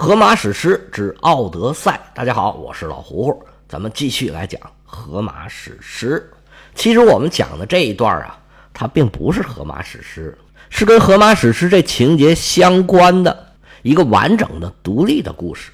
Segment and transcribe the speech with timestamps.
[0.00, 2.00] 荷马史诗之《奥德赛》。
[2.16, 6.26] 大家好，我是老胡胡，咱们继续来讲荷马史诗。
[6.74, 8.38] 其实我们讲的这一段啊，
[8.72, 10.34] 它并不是荷马史诗，
[10.70, 13.46] 是跟荷马史诗这情节相关的
[13.82, 15.70] 一个完整的独立的故事。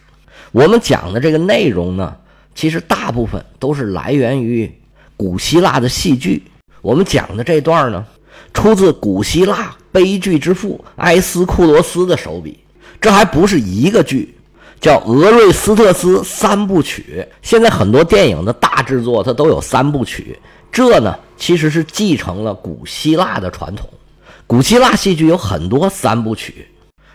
[0.50, 2.16] 我们讲的这个内容呢，
[2.52, 4.68] 其实大部分都是来源于
[5.16, 6.42] 古希腊的戏剧。
[6.82, 8.04] 我们讲的这段呢，
[8.52, 12.58] 出自古希腊悲剧之父埃斯库罗斯的手笔。
[13.00, 14.34] 这还不是一个剧，
[14.80, 17.24] 叫《俄瑞斯特斯三部曲》。
[17.42, 20.38] 现在很多电影的大制作，它都有三部曲。
[20.72, 23.88] 这呢，其实是继承了古希腊的传统。
[24.46, 26.68] 古希腊戏剧有很多三部曲，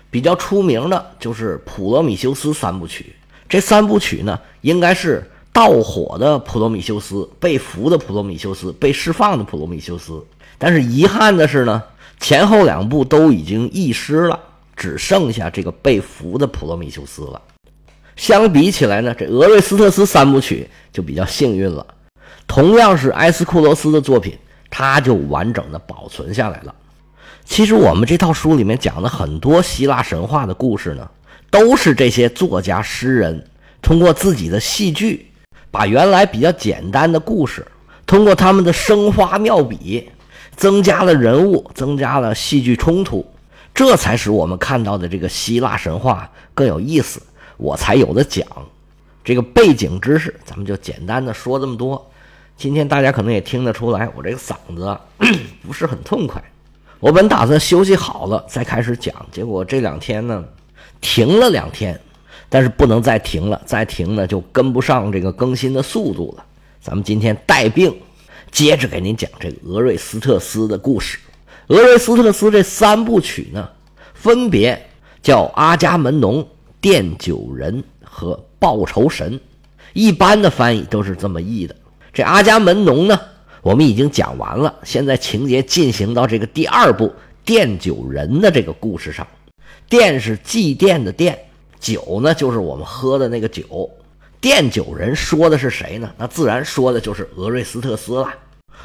[0.09, 3.05] 比较出名的就是《普罗米修斯三部曲》。
[3.48, 10.23] 这三部曲呢，应该是盗火的普罗米修斯、被俘的普罗米修斯、被释放的普罗米修斯。
[10.58, 11.84] 但是遗憾的是呢，
[12.20, 14.39] 前后两部都已经遗失了。
[14.81, 17.39] 只剩下这个被俘的普罗米修斯了。
[18.16, 21.86] 相比起来呢，这俄瑞斯特斯三部曲就比较幸运了。
[22.47, 24.36] 同样是埃斯库罗斯的作品，
[24.72, 26.73] 它就完整的保存下来了。
[27.45, 31.08] 其实我们这套书里面讲的很多希腊神话的故事呢，
[31.52, 33.47] 都是这些作家诗人
[33.84, 35.28] 通过自己的戏剧，
[35.69, 37.63] 把原来比较简单的故事，
[38.08, 40.09] 通过他们的生花妙笔，
[40.56, 43.23] 增加了人物，增加了戏剧冲突。
[43.73, 47.22] 这才使我们看到的这个希腊神话更有意思，
[47.58, 48.45] 我才有的讲。
[49.23, 52.11] 这个背景知识，咱们就简单的说这么多。
[52.58, 54.97] 今天大家可能也听得出来，我这个嗓子
[55.66, 56.44] 不是很痛快。
[57.00, 60.44] 我本打算休息好了再开始讲，结果这两天呢
[61.00, 62.00] 停了两天，
[62.50, 66.45] 但是不能再停了，再停呢就跟不上这个更新的速度了。
[66.80, 67.95] 咱们今天带病，
[68.52, 71.17] 接着给您讲这个俄瑞斯特斯的故事。
[71.72, 73.69] 俄瑞斯特斯这三部曲呢，
[74.14, 74.89] 分别
[75.22, 76.44] 叫《阿伽门农》
[76.81, 79.39] 《奠酒人》和《报仇神》，
[79.94, 81.73] 一般的翻译都是这么译的。
[82.11, 83.17] 这《阿伽门农》呢，
[83.61, 87.07] 我们已经讲完了，现在情节进行到这个第二部
[87.46, 89.25] 《奠酒人》的这个故事上。
[89.90, 91.34] 奠是祭奠的奠，
[91.79, 93.90] 酒呢就是我们喝的那个酒。
[94.41, 96.12] 奠酒人说的是谁呢？
[96.17, 98.28] 那自然说的就是俄瑞斯特斯了。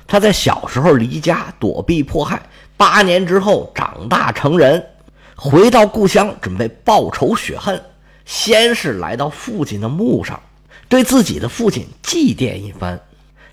[0.07, 2.43] 他在小时候离家躲避迫害。
[2.77, 4.85] 八年之后，长大成人，
[5.35, 7.81] 回到故乡，准备报仇雪恨。
[8.25, 10.41] 先是来到父亲的墓上，
[10.89, 13.01] 对自己的父亲祭奠一番。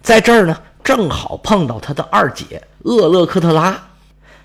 [0.02, 3.82] 在这儿呢，正好碰到他的二姐厄勒克特拉。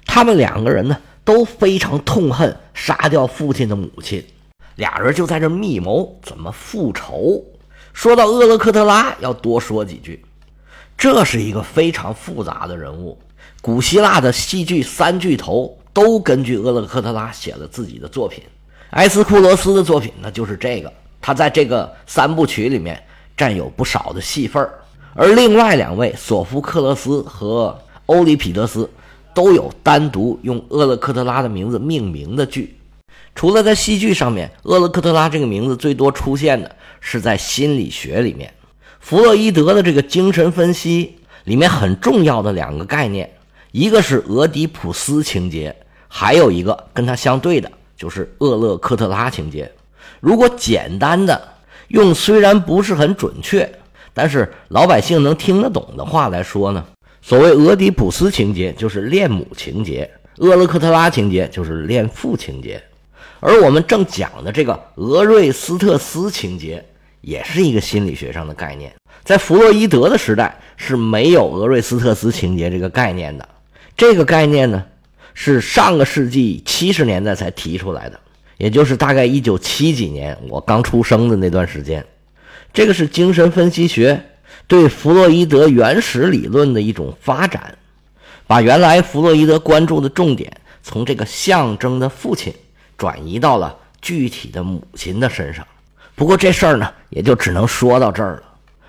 [0.07, 4.25] 他们两个人呢，都非常痛恨杀掉父亲的母亲，
[4.77, 7.43] 俩人就在这密谋怎么复仇。
[7.93, 10.25] 说到厄勒克特拉，要多说几句，
[10.99, 13.17] 这是一个非常复杂的人物。
[13.63, 18.43] 古希腊的戏剧三巨头都根据厄勒克特拉写了自己的作品，
[18.91, 23.01] 埃斯库罗斯的作品呢就是这个，他在这个三部曲里面
[23.37, 24.69] 占有不少的戏份
[25.15, 27.77] 而另外两位索福克勒斯和
[28.07, 28.89] 欧里庇得斯
[29.33, 32.77] 都有单独用厄勒克特拉的名字命名的剧。
[33.37, 38.53] 除了在戏剧上面，厄勒克特拉这个名字最多出现的是在心理学里面，
[39.01, 43.31] 弗洛伊德的这个精神分析里面很重要的两个概念。
[43.71, 45.75] 一个是俄狄浦斯情节，
[46.09, 49.71] 还有一个跟它相对的就是厄勒克特拉情节。
[50.21, 51.49] 如果简单的
[51.89, 53.71] 用虽然不是很准确，
[54.15, 56.85] 但是老百姓能听得懂的话来说呢，
[57.23, 62.83] 所谓俄狄浦斯情节就是恋母情节，厄勒克特拉情节就是恋父情节。
[63.41, 66.85] 而我们正讲的这个俄瑞斯特斯情节，
[67.21, 68.93] 也是一个心理学上的概念。
[69.25, 73.49] 在弗洛伊德的时代是没有俄瑞斯特斯情节这个概念的。
[73.97, 74.85] 这个概念呢，
[75.35, 78.19] 是上个世纪七十年代才提出来的，
[78.57, 82.05] 也就是大概一九七几年我刚出生的那段时间。
[82.73, 84.25] 这个是精神分析学
[84.67, 87.77] 对弗洛伊德原始理论的一种发展，
[88.47, 90.51] 把原来弗洛伊德关注的重点
[90.83, 92.55] 从这个象征的父亲
[92.97, 95.67] 转移到了具体的母亲的身上。
[96.19, 98.43] 不过这事儿呢，也就只能说到这儿了。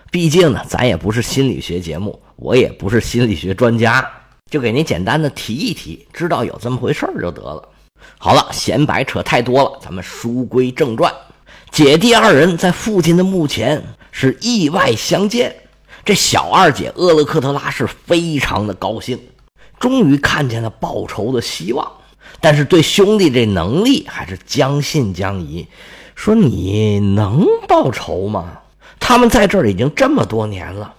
[0.09, 4.03] 毕竟呢，咱也不是心理学节目，我也不是心理学专家。
[4.49, 7.69] 就给您简单的提一提，知道有这么回事儿就得了。
[8.17, 11.13] 好了，闲白扯太多了，咱们书归正传。
[11.69, 15.55] 姐弟二人在父亲的墓前是意外相见，
[16.03, 19.19] 这小二姐厄勒克特拉是非常的高兴，
[19.79, 21.91] 终于看见了报仇的希望。
[22.41, 25.67] 但是对兄弟这能力还是将信将疑，
[26.19, 28.59] 说你能报仇吗？
[28.99, 30.93] 他们在这儿已经这么多年了。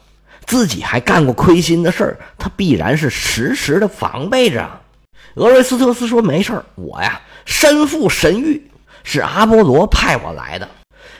[0.46, 4.66] 自己还干过亏心的事儿，他必然是时时的防备着。
[5.34, 8.62] 俄瑞斯特斯说：“没事儿，我呀身负神谕，
[9.04, 10.66] 是阿波罗派我来的。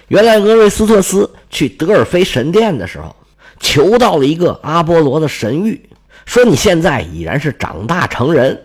[0.08, 3.14] 原来俄瑞斯特斯去德尔菲神殿的时候，
[3.61, 5.79] 求到了一个阿波罗的神谕，
[6.25, 8.58] 说你现在已然是长大成人，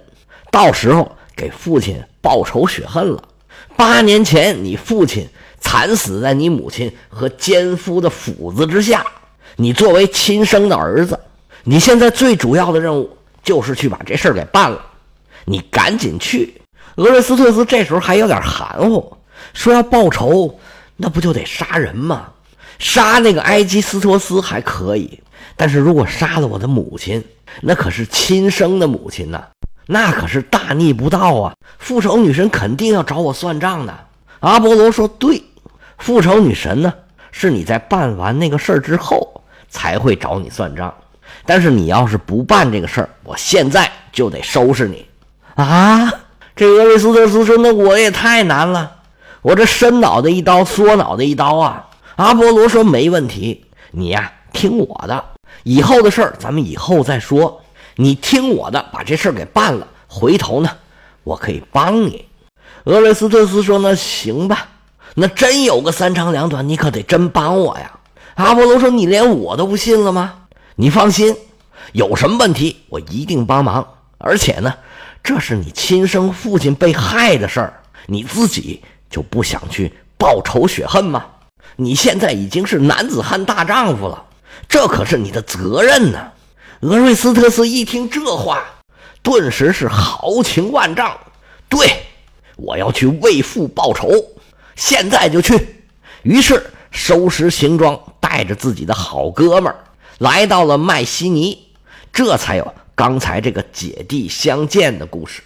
[0.50, 3.22] 到时候给父亲报仇雪恨了。
[3.75, 5.27] 八年前你父亲
[5.60, 9.06] 惨死在你母亲和奸夫的斧子之下，
[9.57, 11.19] 你作为亲生的儿子，
[11.63, 14.83] 你现在最主要的任务就是去把这事儿给办了。
[15.45, 16.54] 你赶紧去。
[16.95, 19.18] 俄瑞斯特斯这时候还有点含糊，
[19.54, 20.60] 说要报仇。
[20.98, 22.27] 那不就得杀人吗？
[22.80, 25.19] 杀那个埃基斯托斯还可以，
[25.57, 27.22] 但是如果杀了我的母亲，
[27.62, 29.44] 那可是亲生的母亲呐，
[29.88, 31.54] 那可是大逆不道啊！
[31.78, 33.94] 复仇女神肯定要找我算账的。
[34.40, 35.44] 阿波罗说：“对，
[36.00, 36.94] 复仇女神呢，
[37.32, 40.94] 是你在办完那个事儿之后才会找你算账。
[41.46, 45.06] 但是你要是不办这个事儿，我现在就得收拾你
[45.56, 46.12] 啊！”
[46.56, 48.92] 这俄瑞斯特斯说：“那我也太难了。”
[49.44, 51.88] 我这伸脑袋一刀，缩脑袋一刀啊！
[52.16, 55.24] 阿波罗说：“没问题，你呀听我的，
[55.62, 57.62] 以后的事儿咱们以后再说。
[57.96, 60.70] 你听我的，把这事儿给办了，回头呢，
[61.24, 62.26] 我可以帮你。”
[62.86, 64.68] 俄瑞斯特斯说：“那行吧，
[65.16, 67.92] 那真有个三长两短，你可得真帮我呀。”
[68.36, 70.34] 阿波罗说：“你连我都不信了吗？
[70.76, 71.36] 你放心，
[71.94, 73.88] 有什么问题我一定帮忙。
[74.18, 74.74] 而且呢，
[75.24, 81.24] 这是你亲生父亲被害的事儿，你自己。”就不想去报仇雪恨吗？
[81.78, 84.26] 你现在已经是男子汉大丈夫了，
[84.68, 86.20] 这可是你的责任呢。
[86.81, 88.63] 俄瑞斯特斯一听这话，
[89.24, 91.18] 顿时是豪情万丈。
[91.69, 91.88] 对，
[92.57, 94.10] 我要去为父报仇，
[94.75, 95.83] 现在就去。
[96.24, 99.80] 于是收拾行装，带着自己的好哥们儿
[100.18, 101.68] 来到了麦西尼，
[102.12, 105.42] 这才有刚才这个姐弟相见的故事。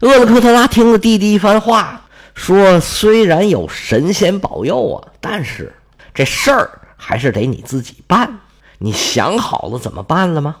[0.00, 2.04] 厄勒克特拉听了弟弟一番话。
[2.34, 5.74] 说虽然有神仙保佑啊，但是
[6.14, 8.38] 这事儿还是得你自己办。
[8.78, 10.56] 你想好了怎么办了吗？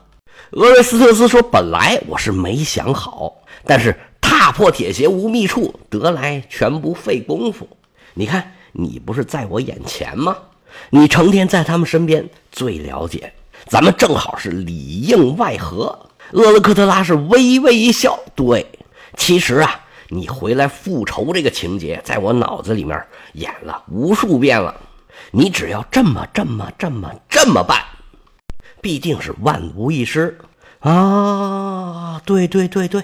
[0.52, 3.32] 俄瑞斯特斯说：“本来我是没想好，
[3.64, 7.68] 但是踏破铁鞋无觅处，得来全不费功夫。
[8.14, 10.36] 你看，你不是在我眼前吗？
[10.90, 13.32] 你成天在他们身边，最了解。
[13.66, 15.98] 咱们正好是里应外合。”
[16.32, 18.66] 厄勒克特拉是微微一笑：“对，
[19.16, 19.80] 其实啊。”
[20.10, 23.04] 你回来复仇这个情节，在我脑子里面
[23.34, 24.74] 演了无数遍了。
[25.32, 27.78] 你只要这么、这么、这么、这么办，
[28.80, 30.38] 必定是万无一失
[30.80, 32.20] 啊！
[32.24, 33.02] 对对对对，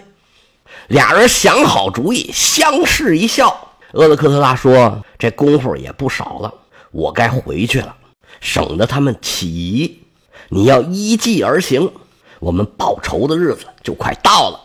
[0.88, 3.76] 俩人想好主意，相视一笑。
[3.92, 6.52] 厄勒克特拉说：“这功夫也不少了，
[6.90, 7.94] 我该回去了，
[8.40, 10.00] 省得他们起疑。
[10.48, 11.90] 你要依计而行，
[12.40, 14.60] 我们报仇的日子就快到了。”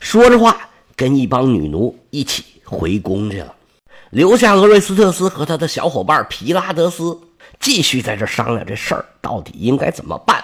[0.00, 0.66] 说着话。
[0.96, 3.54] 跟一帮女奴一起回宫去了，
[4.10, 7.18] 留下俄瑞斯特斯和他的小伙伴皮拉德斯
[7.60, 10.42] 继续在这商量这事儿到底应该怎么办。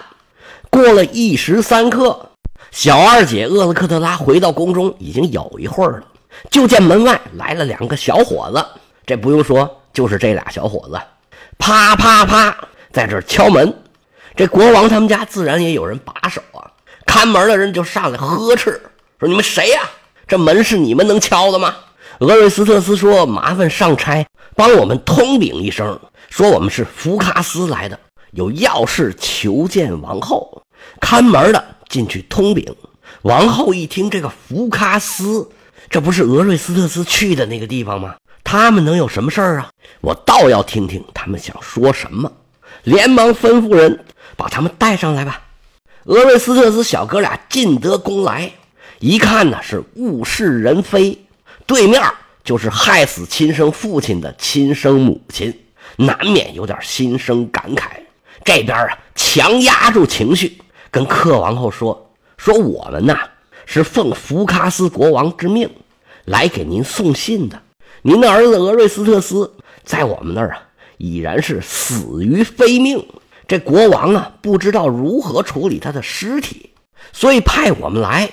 [0.69, 2.29] 过了一时三刻，
[2.71, 6.03] 小二姐厄勒克特拉回到宫中已经有一会儿了，
[6.51, 8.63] 就见门外来了两个小伙子。
[9.05, 11.01] 这不用说，就是这俩小伙子，
[11.57, 12.55] 啪啪啪
[12.91, 13.73] 在这敲门。
[14.35, 16.69] 这国王他们家自然也有人把守啊，
[17.07, 18.79] 看门的人就上来呵斥
[19.19, 19.81] 说：“你们谁呀？”
[20.27, 21.75] 这门是你们能敲的吗？
[22.19, 27.99] 俄瑞斯特斯说：“麻烦上差帮我们通禀一声，说我们是福卡斯来的，
[28.31, 30.63] 有要事求见王后。”
[31.01, 32.75] 看门的进去通禀。
[33.23, 35.49] 王后一听，这个福卡斯，
[35.89, 38.15] 这不是俄瑞斯特斯去的那个地方吗？
[38.43, 39.69] 他们能有什么事儿啊？
[40.01, 42.31] 我倒要听听他们想说什么。
[42.83, 44.05] 连忙吩咐人
[44.37, 45.41] 把他们带上来吧。
[46.05, 48.51] 俄瑞斯特斯小哥俩进得宫来。
[48.99, 51.25] 一看呢是物是人非，
[51.65, 52.01] 对面
[52.43, 55.53] 就是害死亲生父亲的亲生母亲，
[55.97, 57.89] 难免有点心生感慨。
[58.45, 60.57] 这边啊强压住情绪，
[60.89, 63.19] 跟克王后说：“说我们呐
[63.65, 65.69] 是奉福卡斯国王之命
[66.23, 67.61] 来给您送信的。
[68.03, 70.63] 您的儿子俄瑞斯特斯在我们那儿啊
[70.97, 73.05] 已然是死于非命，
[73.47, 76.69] 这国王啊不知道如何处理他的尸体，
[77.11, 78.29] 所以派我们来。”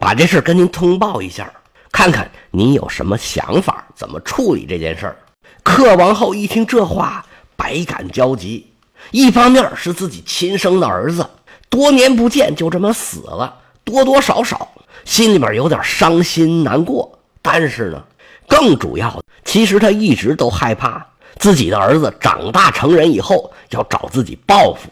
[0.00, 1.50] 把这事跟您通报一下，
[1.92, 5.16] 看看您有什么想法，怎么处理这件事儿。
[5.64, 8.70] 克王后一听这话，百感交集。
[9.10, 11.28] 一方面是自己亲生的儿子，
[11.68, 14.68] 多年不见就这么死了，多多少少
[15.04, 17.18] 心里面有点伤心难过。
[17.42, 18.04] 但是呢，
[18.46, 21.04] 更主要的，其实他一直都害怕
[21.38, 24.88] 自己的儿子长大成人以后要找自己报复。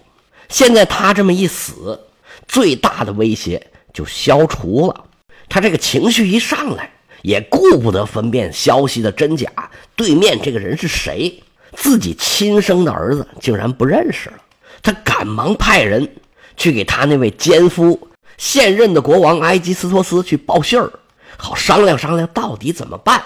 [0.48, 2.00] 现在他这么一死，
[2.48, 3.68] 最大的威胁。
[3.92, 5.04] 就消除了，
[5.50, 6.91] 他这个情绪一上来，
[7.22, 9.48] 也顾不得分辨消息的真假，
[9.96, 14.36] 对面这个人是谁，自己亲生的儿子竟然不认识了。
[14.82, 16.16] 他赶忙派人
[16.56, 20.92] 去给他那位奸夫、现任的国王埃吉斯托斯去报信儿，
[21.36, 23.22] 好商量商量到底怎么办。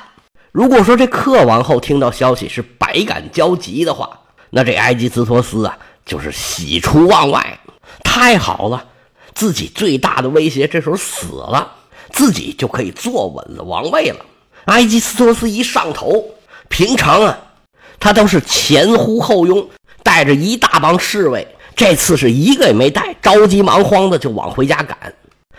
[0.52, 7.58] 如果说这克王后听到消息是百感交集的话，那这埃吉斯托斯啊就是喜出望外，
[8.04, 8.86] 太好了，
[9.34, 11.75] 自己最大的威胁这时候死了。
[12.12, 14.16] 自己就可以坐稳了王位了。
[14.66, 16.24] 埃吉斯托斯一上头，
[16.68, 17.38] 平常啊，
[18.00, 19.68] 他都是前呼后拥，
[20.02, 21.46] 带着一大帮侍卫。
[21.74, 24.96] 这次是一个也没带，着急忙慌的就往回家赶。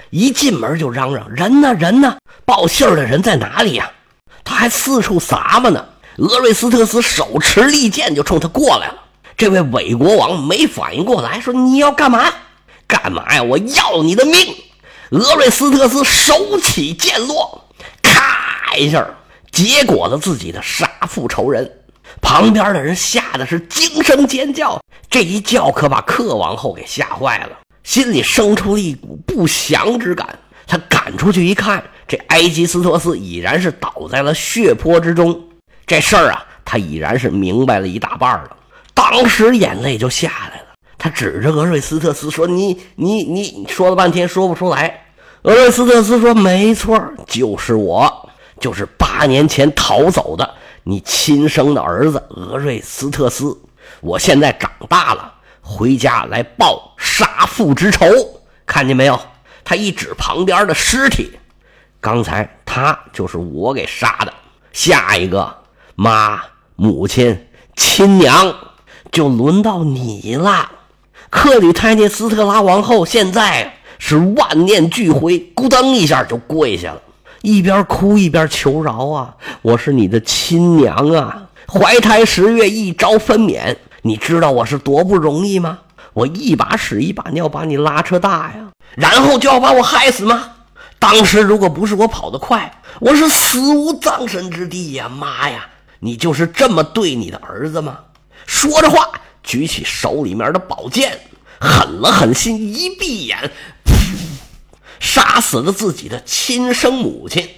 [0.09, 1.73] 一进门就嚷嚷：“人呢？
[1.75, 2.17] 人呢？
[2.43, 3.91] 报信的人在哪里呀？”
[4.43, 5.85] 他还四处撒嘛呢。
[6.17, 8.95] 俄瑞斯特斯手持利剑就冲他过来了。
[9.37, 12.33] 这位伪国王没反应过来，说：“你要干嘛？
[12.87, 13.43] 干嘛呀？
[13.43, 14.33] 我要你的命！”
[15.11, 17.63] 俄瑞斯特斯手起剑落，
[18.01, 19.07] 咔一下
[19.51, 21.71] 结果了自己的杀父仇人。
[22.21, 30.27] 旁边的人吓得是惊声尖叫，这一叫可把克王后给吓坏了，心里生出了一股不祥之感。
[30.65, 35.41] 他赶出去一看，这埃吉斯托斯已然是倒在了血泊之中。
[35.85, 38.57] 这事儿啊，他已然是明白了一大半了，
[38.93, 40.56] 当时眼泪就下来。
[40.99, 45.05] 他指着俄瑞斯特斯说：“你你你，说了半天说不出来。”
[45.43, 53.55] 俄瑞斯特斯说：“没错，就是我，就是八年前逃走的你亲生的儿子俄瑞斯特斯。
[54.01, 58.07] 我现在长大了，回家来报杀父之仇。
[58.65, 59.19] 看见没有？
[59.63, 61.37] 他一指旁边的尸体，
[62.01, 64.33] 刚才他就是我给杀的。
[64.73, 65.55] 下一个，
[65.95, 66.41] 妈、
[66.75, 68.55] 母亲、亲娘，
[69.11, 70.71] 就轮到你了。”
[71.29, 77.01] 克里泰涅斯特拉王后现在是万念俱灰，咕噔一下就跪下了，
[77.41, 79.35] 一边哭一边求饶啊！
[79.61, 85.79] 我是你的亲娘啊，怀胎十月一朝分娩，你知道我是多不容易吗？
[86.13, 90.51] 我一把屎一把尿把你拉扯大呀，然后就要把我害死吗？
[90.97, 95.09] 当时如果不是我跑得快，我是死无葬身之地呀！
[95.09, 95.67] 妈呀，
[95.99, 97.97] 你就是这么对你的儿子吗？
[98.45, 99.09] 说着话。
[99.47, 101.17] 举起手里面的宝剑，
[101.57, 103.49] 狠了狠心，一闭眼，
[104.99, 107.49] 杀死了自己的亲生母亲。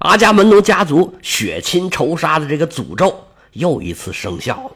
[0.00, 4.70] 阿伽门农家族血亲仇杀的这个诅咒又一次生效了。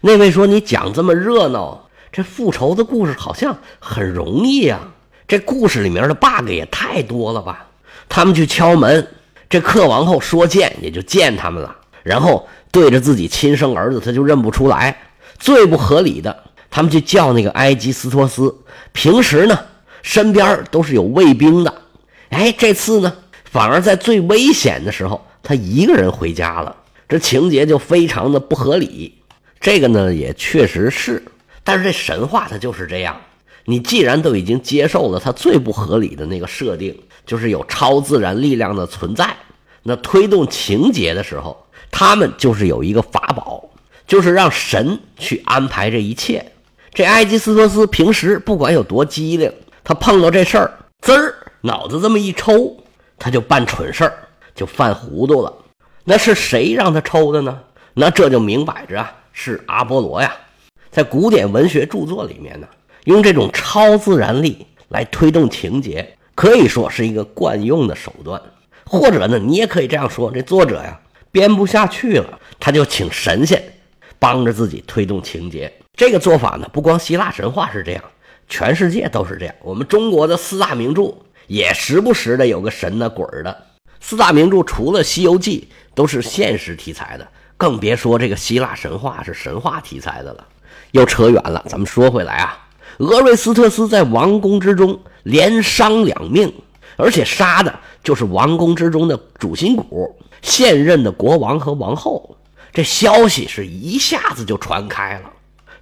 [0.00, 4.80] 那位说：“你讲这么热闹，这复仇的故事好像很容易啊？
[5.26, 7.66] 这故事里面的 bug 也太多了吧？”
[8.08, 9.04] 他们去敲门，
[9.50, 14.96] 这克王后说见也就见他们了，然后对着自己亲生儿子，他就认不出来。
[15.38, 18.54] 最不合理的，他们去叫那个埃及斯托斯。
[18.92, 19.58] 平时呢，
[20.02, 21.82] 身边都是有卫兵的。
[22.30, 23.12] 哎，这次呢，
[23.44, 26.74] 反而在最危险的时候，他一个人回家了。
[27.08, 29.14] 这情节就非常的不合理。
[29.60, 31.22] 这个呢，也确实是。
[31.62, 33.16] 但是这神话它就是这样。
[33.64, 39.36] 你既然都已经接受了它最不合理的那个设定，就是有超自然力量的存在，
[39.82, 43.68] 那推动情节的时候，他们就是有一个法宝。
[44.06, 46.52] 就是让神去安排这一切。
[46.92, 49.52] 这埃吉斯托斯平时不管有多机灵，
[49.84, 50.72] 他碰到这事儿，
[51.02, 52.76] 滋儿脑子这么一抽，
[53.18, 54.12] 他就办蠢事儿，
[54.54, 55.52] 就犯糊涂了。
[56.04, 57.60] 那是谁让他抽的呢？
[57.94, 60.34] 那这就明摆着啊，是阿波罗呀。
[60.90, 62.66] 在古典文学著作里面呢，
[63.04, 68.40] 用这种超自然力来推动情节，可以说是一个惯用的手段。
[68.86, 71.00] 或者呢，你也可以这样说：这作者呀，
[71.32, 73.62] 编不下去了，他就请神仙。
[74.18, 78.02] 帮着自己推动情节，这个做法呢，不光希腊神话是这样，
[78.48, 79.54] 全世界都是这样。
[79.62, 81.14] 我们中国的四大名著
[81.46, 83.56] 也时不时的有个神的鬼的。
[84.00, 90.46] 四大名著除了《西游记》都是现实题材的，更别说这个希腊神话是神话题材的了。
[90.92, 92.68] 又扯远了，咱们说回来啊，
[92.98, 96.52] 俄瑞斯特斯在王宫之中连伤两命，
[96.96, 102.35] 而且杀的就是王宫之中的主心骨，现任的国王和王后。
[102.76, 105.30] 这消息是一下子就传开了，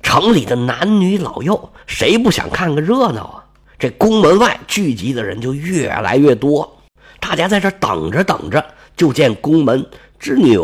[0.00, 3.44] 城里的男女老幼谁不想看个热闹啊？
[3.80, 6.80] 这宫门外聚集的人就越来越多，
[7.18, 8.64] 大家在这等着等着，
[8.96, 9.84] 就见宫门
[10.20, 10.62] 吱扭，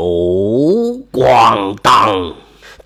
[1.10, 2.32] 咣当，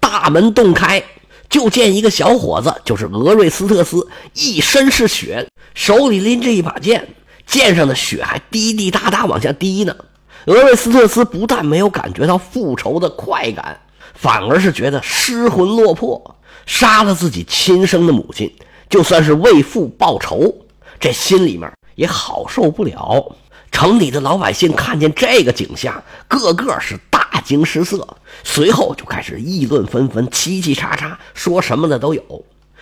[0.01, 1.05] 大门洞开，
[1.51, 7.07] 就见一个小伙子，就是俄瑞斯特斯，一身是血，手里拎着一把剑，
[7.45, 9.95] 剑上的血还滴滴答答往下滴呢。
[10.47, 13.81] 俄瑞斯特斯不但没有感觉到复仇的快感，
[14.13, 16.37] 反而是觉得失魂落魄。
[16.67, 18.51] 杀了自己亲生的母亲，
[18.89, 20.55] 就算是为父报仇，
[20.99, 23.37] 这心里面也好受不了。
[23.71, 28.07] 城里的老百姓看见这个景象，个个是大惊失色，
[28.45, 32.23] 随后就开始议论纷纷，叽叽喳喳，说什么的都有。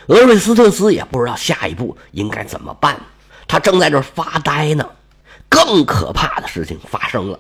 [0.07, 3.01] 俄瑞斯特斯也不知道下一步应该怎么办，
[3.49, 4.85] 他正在这发呆呢。
[5.49, 7.39] 更可怕的事情发生了，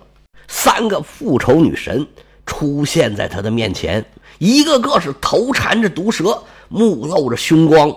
[0.48, 2.06] 三个复仇女神
[2.46, 4.04] 出现在他的面前，
[4.38, 7.94] 一个个是头缠着毒蛇，目露着凶光。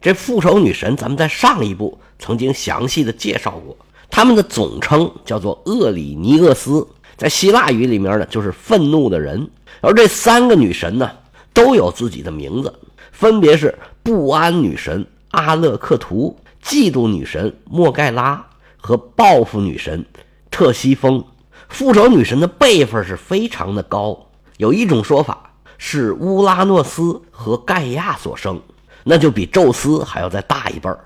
[0.00, 3.76] 这复仇女神，咱们在上一部曾经详细的介绍过。
[4.08, 6.86] 他们的总称叫做厄里尼厄斯，
[7.16, 9.50] 在希腊语里面呢，就是愤怒的人。
[9.80, 11.10] 而这三个女神呢，
[11.52, 12.72] 都有自己的名字，
[13.10, 20.04] 分别是不安女神阿勒克图、嫉妒女神莫盖拉和报复女神
[20.50, 21.24] 特西风。
[21.68, 28.60] 复仇女神的辈分是非常的高，有一种说法是乌拉诺斯和盖亚所生，
[29.04, 30.98] 那就比宙斯还要再大一辈儿。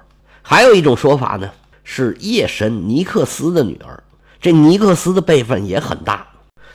[0.42, 1.50] 还有一种说法呢。
[1.82, 4.00] 是夜神尼克斯的女儿，
[4.40, 6.24] 这尼克斯的辈分也很大。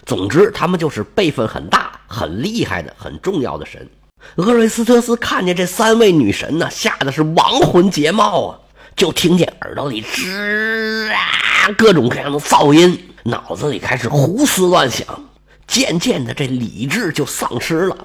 [0.06, 3.88] 总之，他们就是辈分很大、很厉害的、很重要的神。
[4.36, 8.60] 厄瑞斯特斯看见这三位女神呢，吓得是亡魂皆冒啊！
[8.98, 15.08] 就听见耳朵里吱啊各种各样的噪音，脑子里开始胡思乱想，
[15.66, 17.98] 渐渐的这理智就丧失了，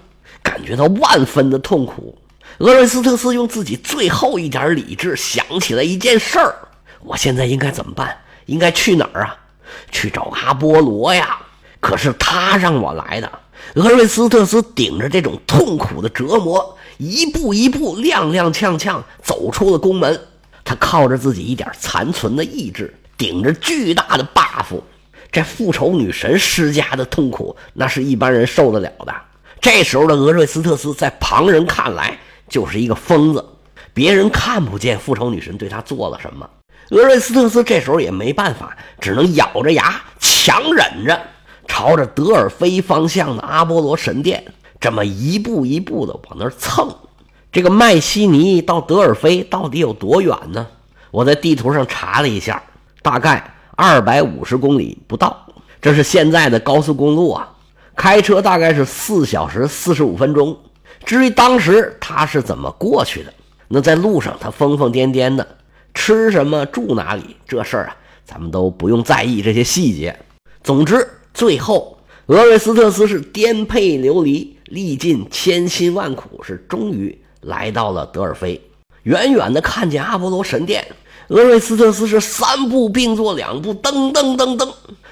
[0.42, 2.16] 感觉到万分的痛苦。
[2.60, 6.54] 俄瑞斯特斯用自己最后一点理智想起了一件事儿。
[7.00, 8.16] 我现在应该怎么办？
[8.46, 9.36] 应该去哪儿啊？
[9.92, 11.38] 去找阿波罗呀！
[11.80, 13.30] 可是他让我来的。
[13.74, 20.18] 俄瑞斯特斯顶着这种痛苦的折磨，一步一步踉踉跄跄走出了宫门。
[20.64, 24.80] 他靠着自己一点残存的意志，顶着巨大的 buff，
[25.30, 29.14] 这复仇女神施加的痛苦，那是一般人受得了的。
[29.60, 32.18] 这时候的俄瑞斯特斯，在旁人看来
[32.48, 33.44] 就是一个疯子，
[33.92, 36.48] 别人看不见复仇女神对他做了什么。
[36.90, 41.20] 俄瑞斯特斯这时候也没办法，只能咬着牙强忍着，
[41.68, 44.42] 朝着德尔菲方向的阿波罗神殿
[44.80, 46.92] 这么一步一步的往那儿蹭。
[47.52, 50.66] 这个麦西尼到德尔菲到底有多远呢？
[51.10, 52.62] 我在地图上查了一下，
[53.02, 55.46] 大概二百五十公里不到。
[55.80, 57.50] 这是现在的高速公路啊，
[57.96, 60.54] 开车大概是四小时四十五分钟。
[61.06, 63.32] 至于当时他是怎么过去的，
[63.68, 65.46] 那在路上他疯疯癫癫的。
[65.94, 70.14] 吃什么住哪里这事儿啊，咱们都不用在意这些细节。
[70.62, 78.60] 总之，最后俄瑞斯特斯是颠沛流离，历尽千辛万苦，是终于来到了德尔菲。
[79.04, 80.86] 远远的看见阿波罗神殿，
[81.30, 84.68] 俄瑞斯特斯是三步并作两步，噔噔噔噔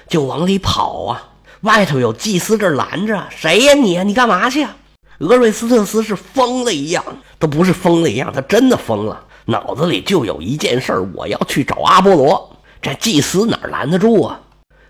[0.09, 1.29] 就往里跑啊！
[1.61, 3.97] 外头有祭司这拦着，谁呀你？
[4.03, 4.75] 你干嘛去啊？
[5.19, 7.01] 俄瑞斯特斯是疯了一样，
[7.39, 9.23] 都不是疯了一样，他真的疯了。
[9.45, 12.57] 脑子里就有一件事我要去找阿波罗。
[12.81, 14.41] 这祭司哪拦得住啊？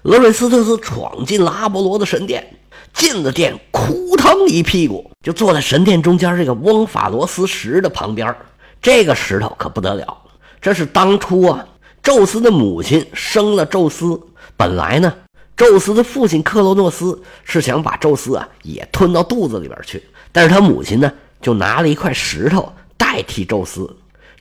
[0.06, 2.58] 俄瑞斯特斯闯进了阿波罗的神殿，
[2.92, 8.36] 进了殿，扑腾一屁股就坐在神殿中间这个翁法罗斯石的旁边。
[8.82, 10.18] 这个石头可不得了，
[10.62, 11.66] 这是当初啊，
[12.04, 14.20] 宙斯的母亲生了宙斯。
[14.58, 15.14] 本来呢，
[15.56, 23.90] 宙斯的父亲克罗诺斯是想把宙斯啊也吞到肚子里边去，但是他母亲呢，就拿了一块石头代替宙斯。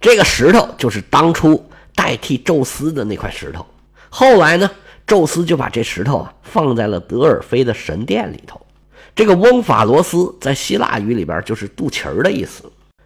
[0.00, 3.64] 这个石头就是当初代替宙斯的那块石头。
[4.08, 4.68] 后来呢，
[5.06, 8.60] 宙斯就把这石头啊放在了德尔菲的神殿里头。
[9.14, 12.62] 这个翁法罗斯在希腊语里边就是肚脐儿的意思。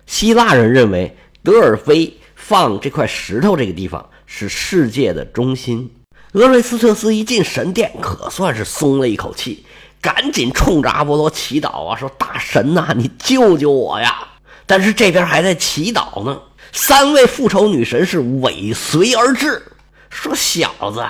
[0.07, 5.88] 希腊人认为德尔菲放这块石头这个地方是世界的中心。
[6.33, 9.64] 俄瑞斯特斯一进神殿，可算是松了一口气，
[10.00, 14.26] 赶紧冲着阿波罗祈祷啊，说：“大神呐，你救救我呀！”
[14.66, 16.40] 但是这边还在祈祷呢。
[16.72, 19.62] 三位复仇女神是尾随而至，
[20.11, 21.07] 说：“小子，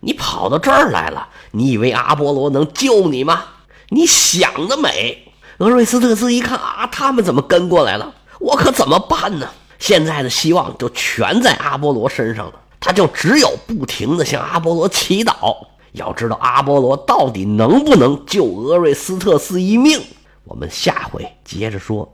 [0.00, 3.44] 你跑到这儿来了，你以为阿波罗能救你吗？
[3.88, 8.14] 你想得美！”俄瑞斯特斯一看啊，他们怎么跟过来了？
[8.38, 9.48] 我可怎么办呢？
[9.86, 15.56] 现在的希望就全在阿波罗身上了，他就只有不停的向阿波罗祈祷。
[15.92, 20.02] 要知道阿波罗到底能不能救俄瑞斯特斯一命？
[20.42, 22.12] 我们下回接着说。